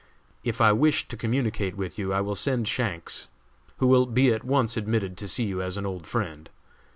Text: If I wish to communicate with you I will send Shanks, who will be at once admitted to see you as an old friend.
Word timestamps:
If 0.43 0.61
I 0.61 0.71
wish 0.71 1.07
to 1.09 1.15
communicate 1.15 1.77
with 1.77 1.99
you 1.99 2.11
I 2.11 2.21
will 2.21 2.33
send 2.33 2.67
Shanks, 2.67 3.27
who 3.77 3.85
will 3.85 4.07
be 4.07 4.33
at 4.33 4.43
once 4.43 4.75
admitted 4.75 5.15
to 5.17 5.27
see 5.27 5.43
you 5.43 5.61
as 5.61 5.77
an 5.77 5.85
old 5.85 6.07
friend. 6.07 6.49